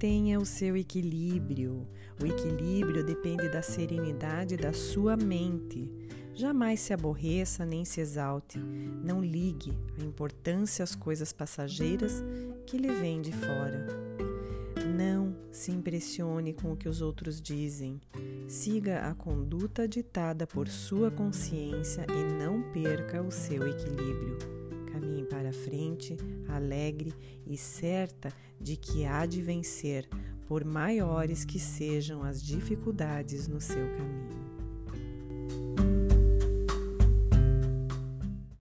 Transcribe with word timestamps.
Mantenha 0.00 0.40
o 0.40 0.46
seu 0.46 0.78
equilíbrio. 0.78 1.86
O 2.18 2.24
equilíbrio 2.24 3.04
depende 3.04 3.50
da 3.50 3.60
serenidade 3.60 4.56
da 4.56 4.72
sua 4.72 5.14
mente. 5.14 5.92
Jamais 6.32 6.80
se 6.80 6.94
aborreça 6.94 7.66
nem 7.66 7.84
se 7.84 8.00
exalte. 8.00 8.58
Não 8.58 9.22
ligue 9.22 9.76
a 10.00 10.02
importância 10.02 10.82
às 10.82 10.94
coisas 10.94 11.34
passageiras 11.34 12.24
que 12.66 12.78
lhe 12.78 12.90
vêm 12.90 13.20
de 13.20 13.30
fora. 13.30 13.86
Não 14.96 15.36
se 15.52 15.70
impressione 15.70 16.54
com 16.54 16.72
o 16.72 16.76
que 16.78 16.88
os 16.88 17.02
outros 17.02 17.38
dizem. 17.38 18.00
Siga 18.48 19.00
a 19.00 19.14
conduta 19.14 19.86
ditada 19.86 20.46
por 20.46 20.66
sua 20.68 21.10
consciência 21.10 22.06
e 22.08 22.42
não 22.42 22.62
perca 22.72 23.20
o 23.20 23.30
seu 23.30 23.68
equilíbrio. 23.68 24.59
Caminhe 24.92 25.24
para 25.24 25.52
frente, 25.52 26.16
alegre 26.48 27.12
e 27.46 27.56
certa 27.56 28.32
de 28.60 28.76
que 28.76 29.04
há 29.04 29.24
de 29.26 29.42
vencer, 29.42 30.08
por 30.46 30.64
maiores 30.64 31.44
que 31.44 31.58
sejam 31.60 32.22
as 32.22 32.42
dificuldades 32.42 33.46
no 33.46 33.60
seu 33.60 33.86
caminho. 33.96 34.39